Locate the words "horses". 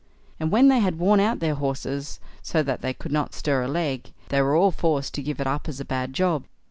1.53-2.19